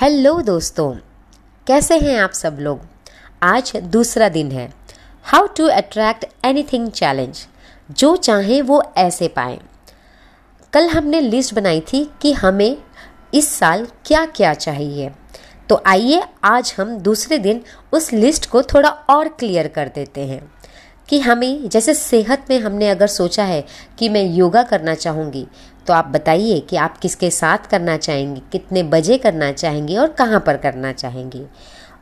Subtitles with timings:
[0.00, 0.94] Hello दोस्तों,
[1.66, 2.80] कैसे हैं आप सब लोग?
[3.42, 4.72] आज दूसरा दिन है।
[5.22, 7.46] How to attract anything challenge
[7.90, 9.60] जो चाहें वो ऐसे पाएँ।
[10.72, 12.76] कल हमने लिस्ट बनाई थी कि हमें
[13.34, 15.10] इस साल क्या क्या चाहिए।
[15.68, 20.52] तो आइए आज हम दूसरे दिन उस लिस्ट को थोड़ा और क्लियर कर देते हैं।
[21.08, 23.66] कि हमें, जैसे सेहत में हमने अगर सोचा है
[23.98, 25.46] कि मैं योगा करना चाहूँगी
[25.86, 30.40] तो आप बताइए कि आप किसके साथ करना चाहेंगे, कितने बजे करना चाहेंगे और कहाँ
[30.40, 31.44] पर करना चाहेंगे?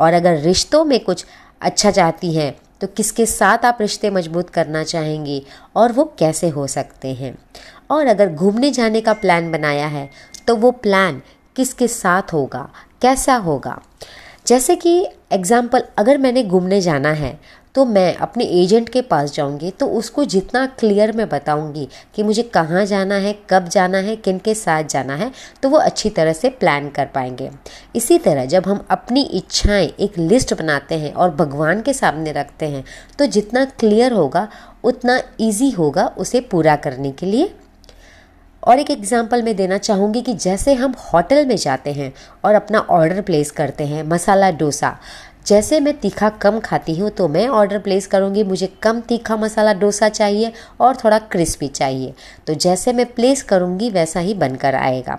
[0.00, 1.24] और अगर रिश्तों में कुछ
[1.60, 5.42] अच्छा चाहती हैं तो किसके साथ आप रिश्ते मज़बूत करना चाहेंगे
[5.76, 7.36] और वो कैसे हो सकते हैं?
[7.90, 10.08] और अगर घूमने जाने का प्लान बनाया है
[10.46, 11.20] तो वो प्लान
[11.56, 12.68] किसके साथ होगा,
[13.02, 13.80] कैसा होगा?
[14.46, 17.38] जैसे कि एग्ज़ाम्पल, अगर मैंने घूमने जाना है
[17.74, 22.42] तो मैं अपने एजेंट के पास जाऊँगी तो उसको जितना क्लियर मैं बताऊँगी कि मुझे
[22.44, 25.30] कहाँ जाना है, कब जाना है किन के साथ जाना है
[25.62, 27.50] तो वो अच्छी तरह से प्लान कर पाएँगे।
[27.96, 32.66] इसी तरह जब हम अपनी इच्छाएँ एक लिस्ट बनाते हैं और भगवान के सामने रखते
[32.66, 32.84] हैं
[33.18, 34.48] तो जितना क्लियर होगा,
[34.84, 37.52] उतना ईजी होगा उसे पूरा करने के लिए।
[38.62, 42.12] और एक एग्ज़ाम्पल मैं देना चाहूँगी कि जैसे हम होटल में जाते हैं
[42.44, 44.96] और अपना ऑर्डर प्लेस करते हैं, मसाला डोसा
[45.46, 49.72] जैसे मैं तीखा कम खाती हूँ तो मैं ऑर्डर प्लेस करूँगी। मुझे कम तीखा मसाला
[49.72, 52.12] डोसा चाहिए और थोड़ा क्रिस्पी चाहिए।
[52.46, 55.18] तो जैसे मैं प्लेस करूँगी, वैसा ही बनकर आएगा।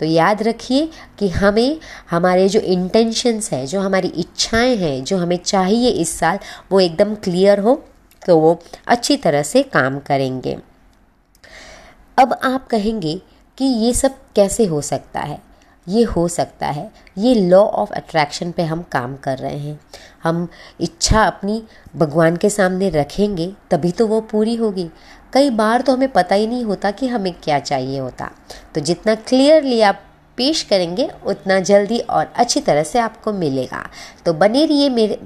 [0.00, 1.78] तो याद रखिए कि हमें,
[2.10, 6.38] हमारे जो इंटेंशंस हैं, जो हमारी इच्छाएँ हैं, जो हमें चाहिए इस साल,
[6.72, 7.82] वो एकदम क्लियर हो
[8.22, 10.56] तो वो अच्छी तरह से काम करेंगे।
[12.18, 13.14] अब आप कहेंगे
[13.58, 15.38] कि ये सब कैसे हो सकता है?
[15.88, 19.80] ये हो सकता है। ये लॉ ऑफ़ अट्रैक्शन पे हम काम कर रहे हैं।
[20.22, 20.48] हम
[20.80, 21.62] इच्छा अपनी
[21.96, 24.90] भगवान के सामने रखेंगे, तभी तो वो पूरी होगी।
[25.32, 28.30] कई बार तो हमें पता ही नहीं होता कि हमें क्या चाहिए होता।
[28.74, 30.00] तो जितना क्लियरली आप
[30.36, 33.88] पेश करेंगे, उतना जल्दी और अच्छी तरह से आपको मिलेगा।
[34.26, 35.20] तो बने रहिए मेरे,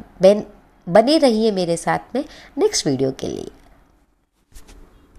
[0.88, 2.24] बने रहिए मेरे साथ में
[2.58, 3.50] नेक्स्ट वीडियो के लिए।